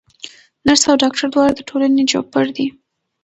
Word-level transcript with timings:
نرس 0.65 0.83
او 0.91 0.95
ډاکټر 1.03 1.25
دواړه 1.31 1.51
د 1.55 1.59
ټولني 1.69 2.03
چوپړ 2.11 2.45
کوي. 2.55 2.65